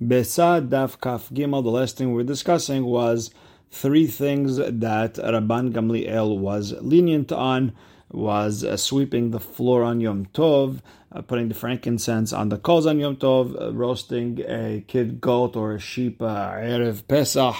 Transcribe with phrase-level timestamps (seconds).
[0.00, 3.32] Besad Daf Kaf Gimel, the last thing we were discussing was
[3.70, 7.72] three things that Rabban Gamliel was lenient on,
[8.12, 12.86] was uh, sweeping the floor on Yom Tov, uh, putting the frankincense on the coals
[12.86, 17.56] on Yom Tov, uh, roasting a kid goat or a sheep uh, Erev Pesach.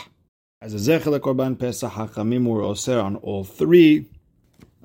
[0.63, 4.07] As a Zechel Korban Pesach, Hakamim were osir on all three.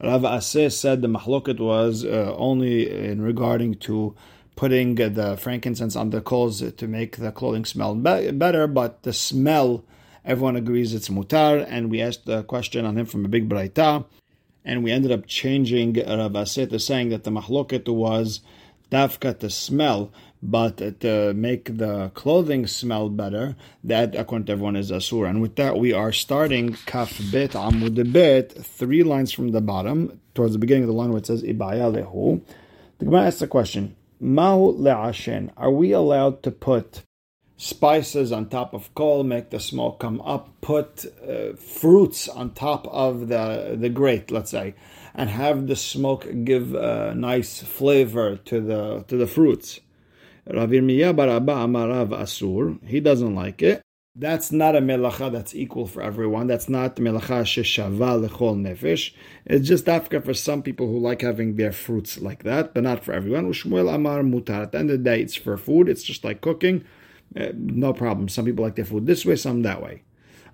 [0.04, 4.16] Rav Aseh said the mahloket was uh, only in regarding to
[4.56, 9.14] putting the frankincense on the coals to make the clothing smell be- better, but the
[9.14, 9.84] smell,
[10.24, 14.06] everyone agrees it's mutar, and we asked the question on him from a big braita,
[14.66, 18.42] and we ended up changing Rav to saying that the mahloket was
[18.92, 20.12] dafka to smell,
[20.42, 25.28] but to make the clothing smell better, that according to everyone is asur.
[25.30, 30.20] And with that, we are starting kaf bet amud bet, three lines from the bottom,
[30.36, 32.42] towards the beginning of the line where it says ibaya lehu.
[33.00, 35.52] The Gemara asks the question, Mahu le'ashen.
[35.58, 37.04] Are we allowed to put
[37.58, 42.88] spices on top of coal, make the smoke come up, put uh, fruits on top
[42.88, 44.76] of the the grate, let's say,
[45.14, 49.80] and have the smoke give a nice flavor to the to the fruits?
[50.46, 52.84] Rav Yirmiyah Baraba Amarav Asur.
[52.86, 53.82] He doesn't like it.
[54.16, 56.46] That's not a melacha that's equal for everyone.
[56.46, 59.12] That's not melacha sheshava lechol nefesh.
[59.46, 63.04] It's just Africa for some people who like having their fruits like that, but not
[63.04, 63.50] for everyone.
[63.50, 64.62] Ushmuel amar mutar.
[64.64, 65.90] At the end of the day, it's for food.
[65.90, 66.86] It's just like cooking.
[67.36, 68.30] Uh, no problem.
[68.30, 70.04] Some people like their food this way, some that way.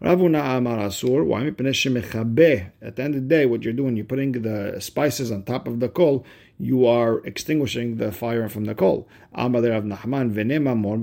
[0.02, 1.48] Ravuna Amar Asur, why?
[1.48, 5.68] At the end of the day, what you're doing, you're putting the spices on top
[5.68, 6.26] of the coal,
[6.58, 9.10] you are extinguishing the fire from the coal.
[9.34, 11.02] Amar Rav Nachman, Venema Mor,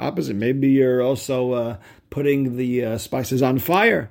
[0.00, 0.34] opposite.
[0.34, 1.76] Maybe you're also uh,
[2.10, 4.10] putting the uh, spices on fire.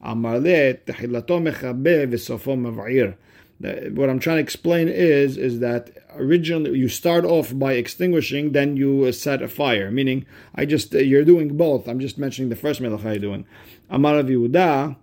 [0.00, 3.16] Amar Le, Tehilato Mechabe, Vesofo Mav'ir
[3.64, 8.76] what I'm trying to explain is is that originally you start off by extinguishing, then
[8.76, 9.90] you set a fire.
[9.90, 11.88] Meaning, I just uh, you're doing both.
[11.88, 13.46] I'm just mentioning the first melacha you're doing.
[13.88, 14.96] Amar Yehuda,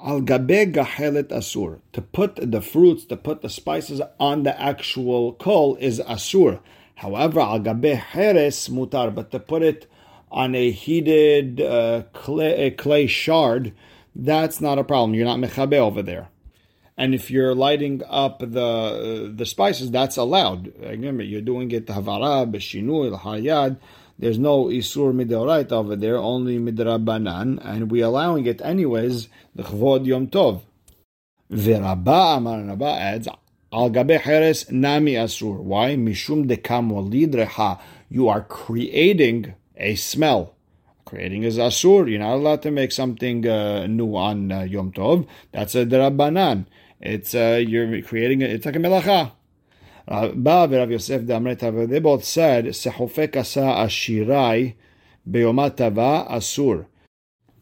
[0.00, 1.80] al gabe gahelet asur.
[1.92, 6.60] To put the fruits, to put the spices on the actual coal is asur.
[6.96, 9.14] However, al gabe heres mutar.
[9.14, 9.86] But to put it
[10.30, 13.72] on a heated uh, clay, clay shard,
[14.14, 15.14] that's not a problem.
[15.14, 16.30] You're not mechabe over there.
[16.96, 20.72] And if you're lighting up the the spices, that's allowed.
[20.80, 23.78] Remember, you're doing it havara, b'shinui, hayad.
[24.18, 29.28] There's no isur midorait over there, only midrabanan, and we're allowing it anyways.
[29.54, 30.62] The chvod yom tov.
[31.52, 33.28] V'rabba amar Rabba adds
[33.70, 35.58] al gabe cheres nami asur.
[35.60, 35.96] Why?
[35.96, 37.86] Mishum dekam.
[38.08, 40.54] You are creating a smell.
[41.04, 42.10] Creating is asur.
[42.10, 45.26] You're not allowed to make something uh, new on uh, Yom Tov.
[45.52, 46.66] That's a drabanan.
[47.00, 48.50] It's uh, you're creating it.
[48.50, 49.32] It's like a melacha.
[50.08, 54.74] They both said sehofek asa ashirai
[55.28, 56.86] asur.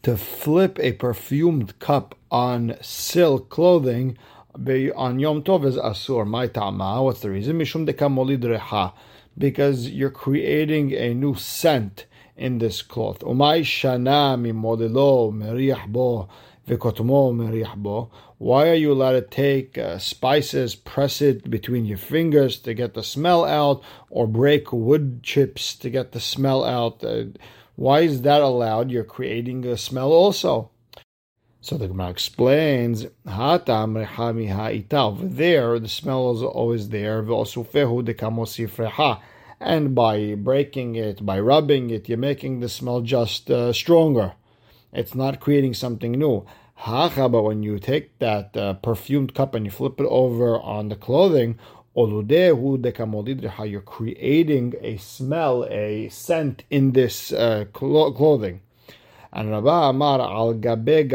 [0.03, 4.17] To flip a perfumed cup on silk clothing
[4.55, 6.27] on Yom Tov is asur.
[6.27, 7.01] My tama.
[7.01, 7.57] What's the reason?
[7.57, 8.93] Mishum reha.
[9.37, 12.05] Because you're creating a new scent
[12.37, 13.19] in this cloth.
[13.19, 16.29] Umay shana mi meriach bo
[18.37, 22.95] why are you allowed to take uh, spices, press it between your fingers to get
[22.95, 27.03] the smell out, or break wood chips to get the smell out?
[27.03, 27.25] Uh,
[27.75, 28.89] why is that allowed?
[28.89, 30.71] You're creating a smell also.
[31.61, 33.07] So the Gemara explains,
[35.21, 37.21] there, the smell is always there.
[39.59, 44.33] And by breaking it, by rubbing it, you're making the smell just uh, stronger.
[44.93, 46.45] It's not creating something new.
[46.85, 50.95] But when you take that uh, perfumed cup and you flip it over on the
[50.95, 51.57] clothing,
[51.95, 58.61] how you're creating a smell, a scent in this uh, clothing.
[59.31, 61.09] And Rabba Amar al gabe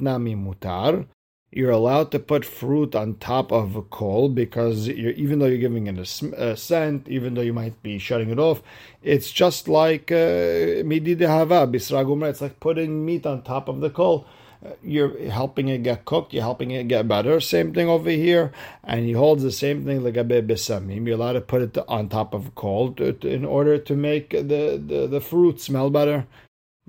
[0.00, 1.06] nami mutar.
[1.52, 5.88] You're allowed to put fruit on top of a coal because even though you're giving
[5.88, 8.62] it a, scent, even though you might be shutting it off,
[9.02, 13.90] it's just like uh, midi dehava bisra It's like putting meat on top of the
[13.90, 14.26] coal.
[14.64, 16.32] Uh, you're helping it get cooked.
[16.32, 17.40] You're helping it get better.
[17.40, 18.52] Same thing over here,
[18.84, 21.04] and he holds the same thing like a besamim.
[21.04, 24.30] You're allowed to put it on top of coal to, to, in order to make
[24.30, 26.28] the, the, the fruit smell better.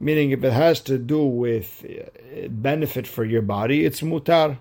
[0.02, 4.58] Meaning, if it has to do with uh, benefit for your body, it's mutar.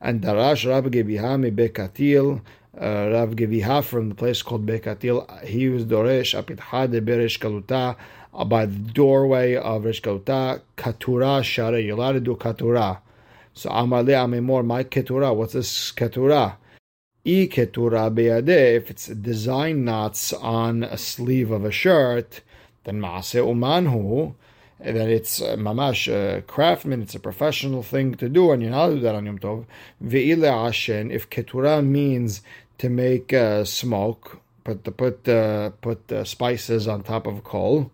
[0.00, 2.40] And Darash Rav Geviha mi Bekatil,
[2.76, 7.94] uh, Rav Geviha from the place called Bekatil, he was Doresh Apitha Beresh Kaluta,
[8.34, 12.98] uh, by the doorway of Resh Kaluta, Katura Shara, you're allowed to do Katura.
[13.54, 16.56] So Amale Amemor, my Ketura, what's this Ketura?
[17.24, 22.40] E Ketura Beade, if it's design knots on a sleeve of a shirt,
[22.82, 24.34] then maase umanhu,
[24.80, 28.88] that it's uh, mamash a craftsman, it's a professional thing to do, and you're not
[28.88, 29.64] do that on Yom Tov.
[30.02, 32.42] Ve'ile ashen, if keturah means
[32.78, 37.90] to make uh, smoke, put the, put uh, put uh, spices on top of coal.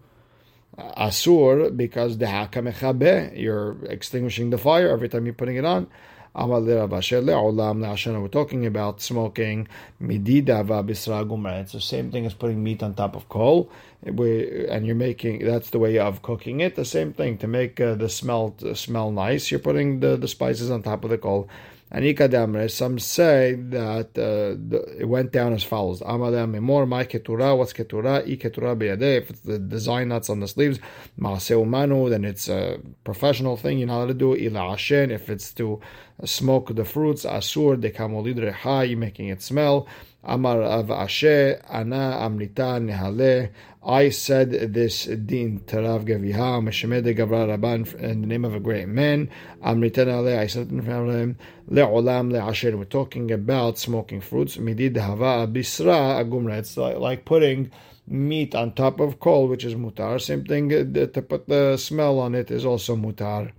[0.79, 5.87] Asur because the hakamechabe, you're extinguishing the fire every time you're putting it on.
[6.35, 9.69] We're talking about smoking
[10.03, 13.71] midida It's the same thing as putting meat on top of coal,
[14.03, 16.75] we, and you're making that's the way of cooking it.
[16.75, 19.51] The same thing to make uh, the smell smell nice.
[19.51, 21.49] You're putting the, the spices on top of the coal.
[21.95, 26.01] And Ikadamre, some say that uh, it went down as follows.
[26.01, 28.27] Amadam more my ketura, what's ketura?
[28.27, 29.03] I ketura.
[29.03, 30.81] If it's the design that's on the sleeves,
[31.21, 33.77] maaseu manu, then it's a professional thing.
[33.79, 35.11] You're not allowed to do ila ashen.
[35.11, 35.83] If it's to
[36.25, 39.87] smoke the fruits, asur, dekamolid reha, you're making it smell.
[40.25, 43.51] Amar Av Ashe, Ana Amrita Nehale.
[43.85, 48.87] I said this din Tarav Gaviha, Meshemede Gavra Rabban, in the name of a great
[48.87, 49.29] man.
[49.65, 51.37] Amrita Nehale, I said in front of him,
[51.69, 52.79] Le'olam Le'asher.
[52.79, 54.57] We're talking about smoking fruits.
[54.57, 56.59] Midid Hava Bisra Agumra.
[56.59, 57.73] It's like putting
[58.07, 60.21] meat on top of coal, which is mutar.
[60.21, 63.51] Same thing to put the smell on it is also mutar.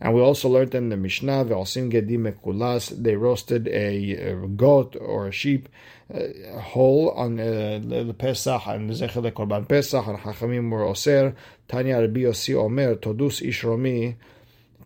[0.00, 5.28] And we also learned in the Mishnah, Ve'osim gedim mekulas, they roasted a, goat or
[5.28, 5.68] a sheep
[6.12, 11.34] uh, whole on uh, the Pesach and the Zechel Korban Pesach, and Hachamim were oser.
[11.68, 14.16] Tanya Rabbi Yossi Omer, Todus Ishromi,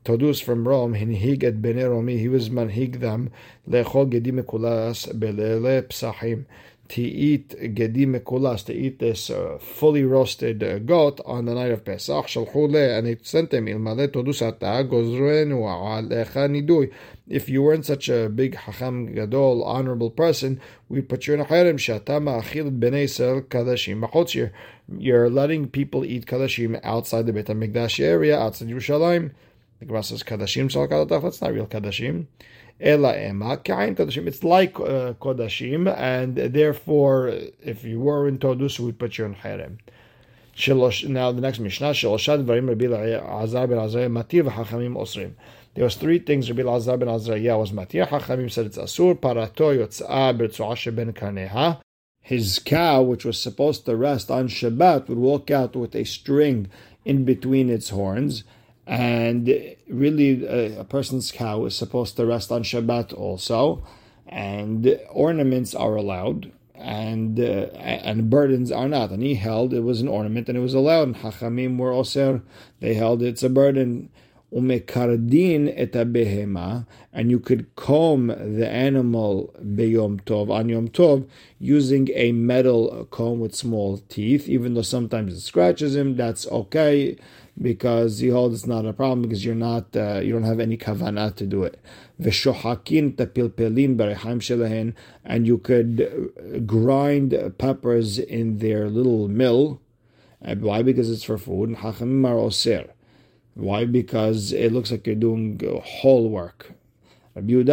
[0.04, 3.30] Todus from Rome, Hinhig et Bene Romi, he was manhig them,
[3.68, 6.44] Lechol gedim mekulas, Belele Psachim
[6.88, 11.70] to eat gedi mekulas, to eat this uh, fully roasted uh, goat on the night
[11.70, 12.26] of Pesach.
[12.26, 14.22] Shalchule, and it sent them alecha
[16.48, 16.92] nidui.
[17.28, 21.44] If you weren't such a big hacham gadol, honorable person, we'd put you in a
[21.44, 21.76] cherem.
[21.76, 24.50] Shatama achil bnei sel kadashim machotzir.
[24.88, 29.32] You're letting people eat kadashim outside the Beit HaMikdash area, outside Yerushalayim.
[29.80, 31.04] The Gemara says kadashim sal.
[31.04, 32.28] That's not real kadashim.
[32.80, 34.26] Ela ema kain kodashim.
[34.26, 37.28] It's like uh, kodashim, and therefore,
[37.62, 39.78] if you were in todus, we'd put you in cherem.
[41.08, 42.86] Now the next Mishnah, Sheloshat Varim Rabbi
[43.42, 45.34] Azar ben Azariah Matir v'Chachamim Osrim.
[45.74, 48.08] There was three things Rabbi Azar ben Azariah was Matir.
[48.08, 49.14] Chachamim said it's Asur.
[49.14, 51.80] Parato Yotzah B'Tzuashe ben Karneha.
[52.20, 56.68] His cow, which was supposed to rest on Shabbat, would walk out with a string
[57.04, 58.42] in between its horns.
[58.88, 63.84] And really, a, a person's cow is supposed to rest on Shabbat also,
[64.26, 69.10] and ornaments are allowed and uh, and burdens are not.
[69.10, 71.08] And he held it was an ornament and it was allowed.
[71.08, 72.40] And Hachamim were also
[72.80, 74.10] they held it's a burden.
[74.50, 82.08] Umekardin et behema, and you could comb the animal beyom tov on yom tov using
[82.14, 84.48] a metal comb with small teeth.
[84.48, 87.18] Even though sometimes it scratches him, that's okay
[87.60, 90.76] because he holds it's not a problem because you're not uh, you don't have any
[90.76, 91.80] kavanah to do it.
[94.40, 94.94] Shelahen,
[95.24, 99.80] and you could uh, grind peppers in their little mill.
[100.40, 100.82] Why?
[100.82, 101.76] Because it's for food.
[103.54, 103.84] Why?
[103.84, 106.77] Because it looks like you're doing whole work.
[107.46, 107.64] You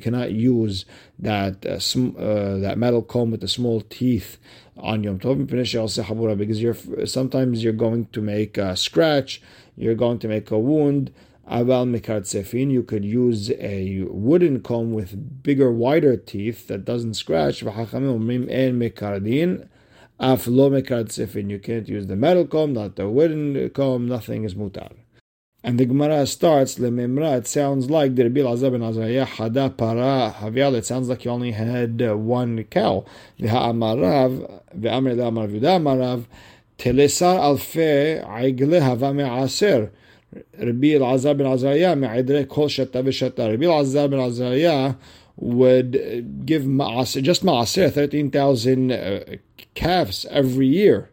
[0.00, 0.84] cannot use
[1.18, 4.38] that uh, sm- uh, that metal comb with the small teeth
[4.76, 5.46] on Yom Tov
[6.36, 9.42] because you're sometimes you're going to make a scratch,
[9.76, 11.12] you're going to make a wound.
[11.50, 17.62] Aval mekatzefin, you could use a wooden comb with bigger, wider teeth that doesn't scratch.
[17.64, 19.68] En mekardin.
[20.20, 24.06] Af lo you can't use the metal comb, not the wooden comb.
[24.06, 24.92] Nothing is mutar.
[25.64, 27.38] And the Gemara starts lememra.
[27.38, 30.74] It sounds like the Rabbi Elazar ben Azariah hada para havial.
[30.74, 33.04] It sounds like he only had uh, one cow.
[33.38, 36.24] V'ha'amarav ve'amr le'amar Yuda amarav
[36.78, 39.92] telesar alfe aigle hava me'aser.
[40.58, 43.50] Rabbi Elazar ben Azariah me'edre kol shata v'shata.
[43.50, 44.94] Rabbi Elazar ben Azariah
[45.36, 49.20] would give ma'aser, just ma'aser, 13,000 uh,
[49.74, 51.11] calves every year.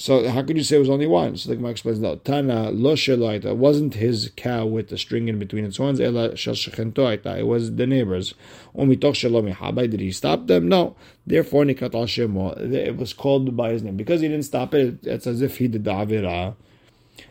[0.00, 1.36] So how could you say it was only one?
[1.36, 5.40] So the Gemara explains, no, Tana lo It wasn't his cow with the string in
[5.40, 6.00] between its horns.
[6.00, 8.34] Ela shel It was the neighbors.
[8.76, 9.90] Umitoch mihabay.
[9.90, 10.68] Did he stop them?
[10.68, 10.94] No.
[11.26, 12.72] Therefore, nikat al.
[12.72, 15.04] It was called by his name because he didn't stop it.
[15.04, 16.54] It's as if he did the avirah.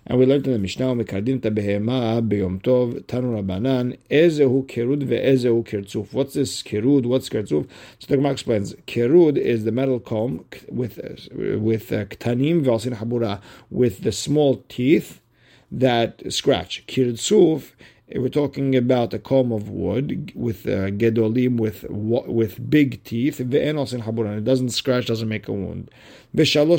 [0.09, 5.65] And we learned in the Mishnah, "Mekadin behema beyom tov tanu rabanan ezehu kerud ve'ezehu
[5.65, 7.05] kertzuf." What's this kerud?
[7.05, 7.67] What's kertzuf?
[7.99, 10.97] So the Gemara explains: kerud is the metal comb with
[11.33, 15.19] with uh, ktanim ve'alsin habura with the small teeth
[15.69, 16.85] that scratch.
[16.87, 17.73] Kirtzuf
[18.15, 23.41] we're talking about a comb of wood with uh, gedolim with with big teeth.
[23.41, 25.91] It doesn't scratch, doesn't make a wound.
[26.33, 26.69] There's three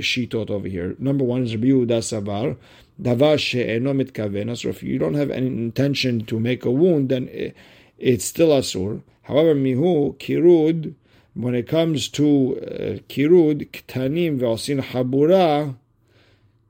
[0.00, 0.94] shitot over here.
[1.00, 2.56] Number one is Rabbi Yehuda Savar.
[3.00, 4.54] Davar she'eno.
[4.54, 7.52] So if you don't have any intention to make a wound, then
[7.98, 9.02] it's still asur.
[9.22, 10.94] However, mihu kirud.
[11.34, 15.74] When it comes to uh, kirud, ktanim ve'osin habura,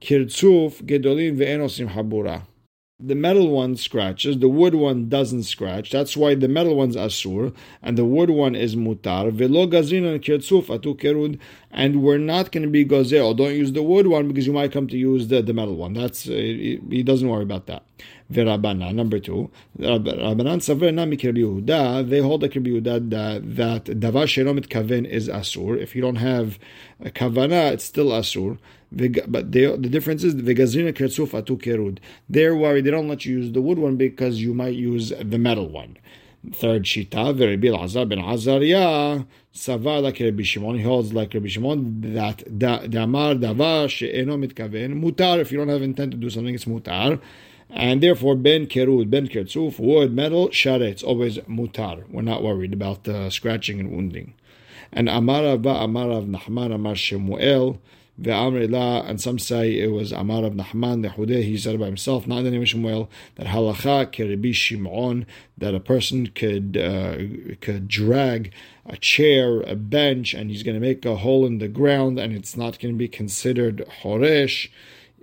[0.01, 2.45] kirtzuf gedolim ve'enosim habura
[3.05, 5.91] the metal one scratches, the wood one doesn't scratch.
[5.91, 9.31] That's why the metal one's asur and the wood one is mutar.
[9.33, 11.39] Velo gazrin and kerud,
[11.71, 13.37] and we're not going to be gozel.
[13.37, 15.95] Don't use the wood one because you might come to use the, the metal one.
[15.95, 17.85] That's uh, he doesn't worry about that.
[18.33, 19.51] Verabana number two.
[19.79, 22.09] Rabbanan saver nami Yehuda.
[22.09, 25.79] They hold like Yehuda that davar shelomit kaven is asur.
[25.79, 26.59] If you don't have
[27.01, 28.59] a kavana, it's still asur.
[28.91, 31.99] But they, the difference is vegazrina kertzuf atu kerud.
[32.29, 35.39] They're worried they don't let you use the wood one because you might use the
[35.39, 35.97] metal one.
[36.55, 40.77] Third shita, Rabbi Azar ben Azariah, savar like Rabbi Shimon.
[40.77, 45.39] He holds like Rabbi Shimon that damar davar she'eno mitkaven mutar.
[45.39, 47.21] If you don't have intent to do something, it's mutar.
[47.75, 52.09] And therefore, ben kerud, ben kertzuf, wood, metal, share, it's always mutar.
[52.11, 54.35] We're not worried about uh, scratching and wounding.
[54.93, 57.81] And amarav ba amarav Nachman amar Shemuel,
[58.19, 62.39] and some say it was Amar of Nahman, the Hudeh, he said by himself, not
[62.39, 65.27] in the name of Shemuel, that halacha keribi Shimon,
[65.57, 67.17] that a person could uh,
[67.61, 68.53] could drag
[68.85, 72.35] a chair, a bench, and he's going to make a hole in the ground, and
[72.35, 74.69] it's not going to be considered horesh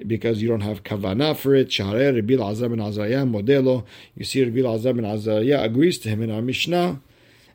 [0.08, 1.72] because you don't have kavana for it.
[1.72, 3.86] Share Rabbi Azar ben Azariah modelo.
[4.15, 7.01] You see, Rabbi Azar ben Azariah agrees to him in our Mishnah.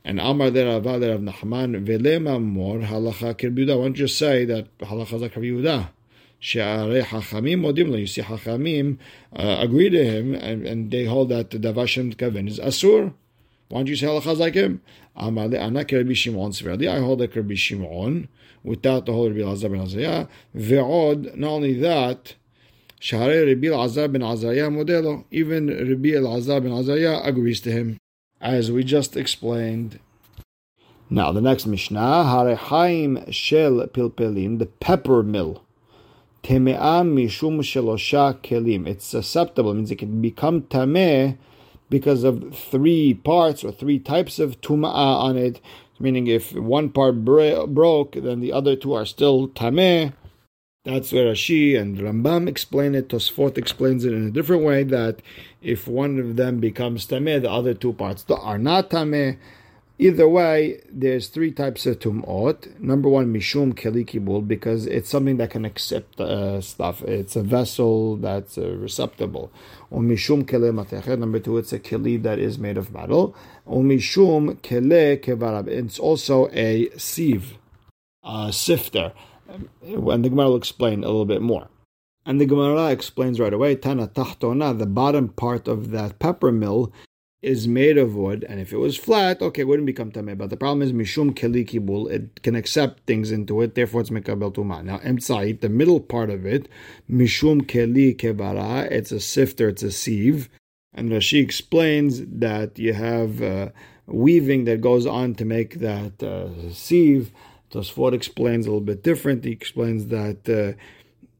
[0.04, 3.78] And Amar there Rava there of Nachman velema mor halacha kirbiuda.
[3.78, 5.88] Why don't you say that halacha is kirbiuda?
[6.38, 8.98] She'arei hachamim modim You see, hachamim
[9.34, 13.14] uh, agree to him, and, and they hold that the davashim kaven is asur.
[13.74, 14.82] Why don't you say halacha like him?
[15.16, 16.86] Le anak Rabbi Shimon severely.
[16.86, 18.28] I hold like Rabbi Shimon
[18.62, 20.28] without the whole Rabbi Lazar ben Azariah.
[20.54, 21.34] Ve'od.
[21.34, 22.36] Not only that.
[23.00, 25.24] Shahare Rabbi Azar ben Azariah modelo.
[25.32, 27.98] Even Rabbi Azar ben Azariah agrees to him
[28.40, 29.98] as we just explained.
[31.10, 35.64] Now, the next Mishnah, Harechaim Shel Pilpelim, the pepper mill.
[36.44, 38.86] Temea Mishum Shelosha Kelim.
[38.86, 41.38] It's susceptible, it means it can become Tameh
[41.94, 45.60] because of three parts or three types of Tuma'ah on it.
[46.00, 50.12] Meaning, if one part broke, then the other two are still Tameh.
[50.84, 53.08] That's where Rashi and Rambam explain it.
[53.10, 55.22] Tosfot explains it in a different way that
[55.62, 59.38] if one of them becomes tameh, the other two parts are not tameh.
[59.96, 62.80] Either way, there's three types of tum'ot.
[62.80, 67.02] Number one, mishum kelikibul, because it's something that can accept uh, stuff.
[67.02, 69.52] It's a vessel that's uh, receptible.
[69.90, 70.72] Or mishum kele
[71.16, 73.36] Number two, it's a keli that is made of metal.
[73.66, 75.68] Or mishum kele kevarab.
[75.68, 77.56] It's also a sieve,
[78.24, 79.12] a sifter
[79.48, 81.68] and the Gemara will explain a little bit more.
[82.26, 86.92] And the Gemara explains right away, Tana Tachtona, the bottom part of that pepper mill
[87.44, 90.36] is made of wood, and if it was flat, okay, it wouldn't become tameh.
[90.36, 94.52] But the problem is mishum kelikibul, it can accept things into it, therefore it's mekabel
[94.54, 94.82] tuma.
[94.82, 96.68] Now emtzait, the middle part of it,
[97.10, 100.48] mishum keli kevara, it's a sifter, it's a sieve,
[100.92, 103.68] and Rashi explains that you have uh,
[104.06, 107.32] weaving that goes on to make that uh, sieve
[107.74, 109.44] Tosfot explains a little bit different.
[109.44, 110.78] He explains that uh,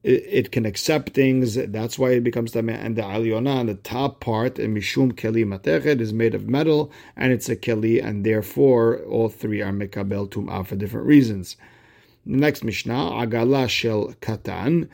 [0.05, 1.55] it, it, can accept things.
[1.55, 2.79] That's why it becomes tameh.
[2.79, 7.33] And the aliyona, the top part, and mishum keli matechet, is made of metal, and
[7.33, 11.57] it's a keli, and therefore all three are mekabel tum'ah for different reasons.
[12.27, 14.89] The next Mishnah, agala shel katan,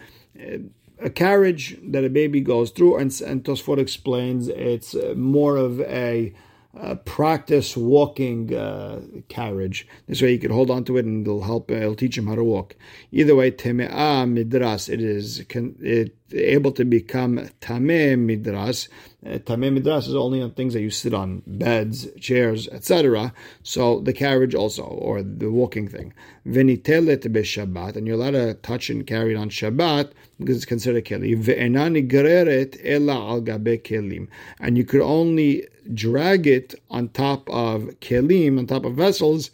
[1.00, 6.33] a carriage that a baby goes through, and, and Tosfot explains it's more of a
[6.79, 9.89] uh, practice walking uh, carriage.
[10.07, 12.29] This way he could hold on to it and it'll help, uh, it'll teach him
[12.29, 12.77] how to walk.
[13.11, 13.91] Either way, teme'ah
[14.27, 18.89] midras, it is can, it, able to become tameh midras.
[19.27, 23.33] Uh, tameh midras is only on things that you sit on, beds, chairs, etc.
[23.65, 26.15] So the carriage also, or the walking thing.
[26.47, 31.05] Venitelet Shabbat, and you're allowed to touch and carry it on Shabbat because it's considered
[31.05, 31.37] keli.
[31.37, 34.29] Ve'enani gereret ela al gabe
[34.61, 39.51] and you could only drag it on top of kelim, on top of vessels,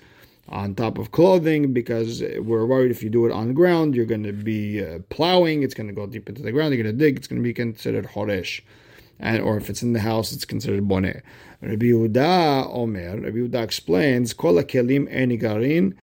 [0.49, 4.23] on top of clothing, because we're worried if you do it on ground, you're going
[4.23, 7.05] to be uh, plowing, it's going to go deep into the ground, you're going to
[7.05, 8.61] dig, it's going to be considered horesh.
[9.19, 11.23] And, or if it's in the house, it's considered boneh.
[11.63, 15.97] Rabbi Yehuda Omer, Rabbi Yehuda explains, Kol kelim enigarin,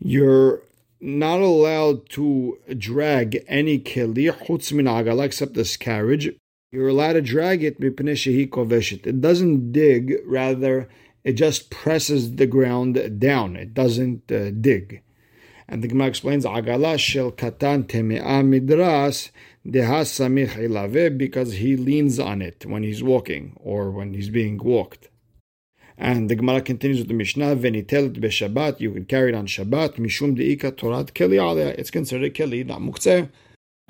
[0.00, 0.62] you're
[1.00, 6.34] not allowed to drag any keli chutz except this carriage
[6.70, 10.88] you're allowed to drag it It doesn't dig, rather,
[11.24, 13.56] it just presses the ground down.
[13.56, 15.02] It doesn't uh, dig.
[15.68, 19.30] And the Gemara explains, Agala shel katan teme'a midras
[19.66, 25.08] deha samich because he leans on it when he's walking or when he's being walked.
[25.98, 29.46] And the Gemara continues with the Mishnah, When Venitelet beShabbat, you can carry it on
[29.46, 31.38] Shabbat, Mishum deika torat keli.
[31.76, 33.28] It's considered keli, not muktzeh.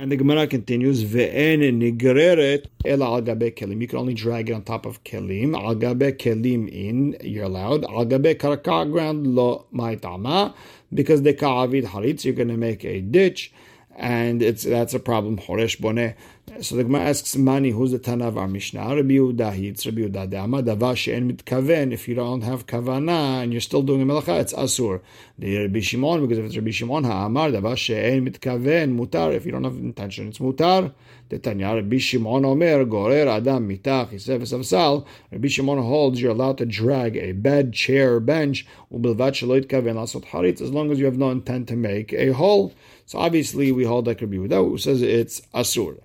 [0.01, 3.81] And the Gemara continues, Ve'en nigreret el al gabe kelim.
[3.81, 5.57] You can only drag it on top of kelim.
[5.57, 7.85] Al gabe kelim in, you're allowed.
[7.85, 10.55] Al gabe karaka ground lo ma'itama.
[10.95, 13.53] Because the ka'avid haritz, you're going to make a ditch
[13.99, 15.37] and it's that's a problem.
[15.37, 16.15] Horesh boneh.
[16.61, 18.81] So the Gemara asks Mani, who's the Tana of our Mishnah?
[18.81, 20.29] Rabbi Yehuda, it's Rabbi Yehuda.
[20.29, 21.93] De'ama dava she'en mitkaven.
[21.93, 25.01] If you don't have kavana and you're still doing a melacha, it's asur.
[25.39, 29.33] The Rabbi Shimon, because if it's Rabbi Shimon ha'amar dava she'en mitkaven mutar.
[29.35, 30.93] If you don't have intention, it's mutar.
[31.29, 35.07] The Tanya Rabbi Shimon Omer gorer adam mitach yisef esavsal.
[35.31, 40.25] Rabbi Shimon holds you're allowed to drag a bed, chair, bench ubilvat shelo kaven lasot
[40.25, 42.75] haritz as long as you have no intent to make a hole.
[43.07, 45.99] So obviously we hold like Rabbi Yehuda, who says it's asur.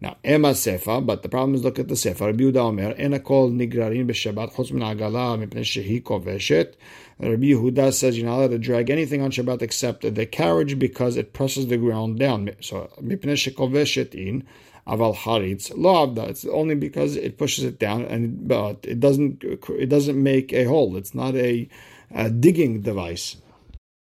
[0.00, 2.26] Now, Emma Sefa, but the problem is look at the Sefa.
[2.26, 6.74] Rabbi Yehuda Omer, Ena kol nigrarin b'Shabbat chutz min agala mipnei shehi koveshet.
[7.18, 11.16] Rabbi Yehuda says you're not allowed to drag anything on Shabbat except the carriage because
[11.16, 12.50] it presses the ground down.
[12.60, 14.46] So mipnei shekoveshet in
[14.86, 16.28] aval haritz lo avda.
[16.28, 20.64] It's only because it pushes it down and but it doesn't it doesn't make a
[20.64, 20.96] hole.
[20.96, 21.68] It's not a,
[22.14, 23.36] a digging device.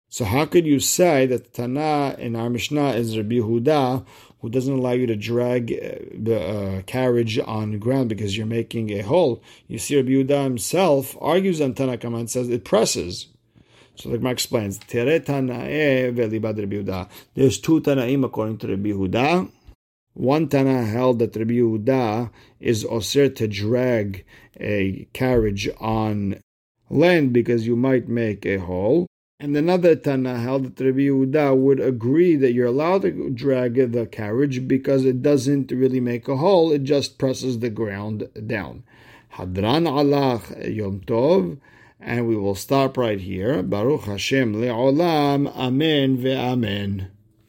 [0.08, 4.04] So how could you say that Tana in our Mishnah is Rabbi Huda,
[4.42, 8.44] who doesn't allow you to drag uh, the uh, carriage on the ground because you're
[8.44, 9.42] making a hole?
[9.68, 13.28] You see, Rabbi Huda himself argues on Tana and says it presses.
[13.94, 15.40] So the Gemara explains, There's two
[17.80, 19.50] Tanaim according to Rabbi Huda.
[20.14, 24.24] One Tana held that Rabbi Huda is osir to drag
[24.58, 26.40] a carriage on
[26.90, 29.06] land because you might make a hole.
[29.42, 34.06] And another Tana held that Rabbi Yehuda would agree that you're allowed to drag the
[34.06, 38.84] carriage because it doesn't really make a hole, it just presses the ground down.
[39.32, 41.58] Hadran alach Yom Tov,
[41.98, 43.64] and we will stop right here.
[43.64, 47.08] Baruch Hashem le'olam, amen ve'amen.